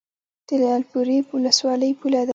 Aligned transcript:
د 0.47 0.49
لعل 0.61 0.83
پورې 0.91 1.17
ولسوالۍ 1.33 1.91
پوله 1.99 2.21
ده 2.27 2.29